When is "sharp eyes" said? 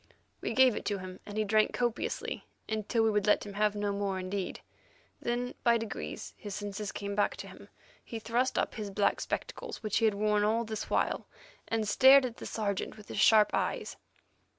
13.19-13.95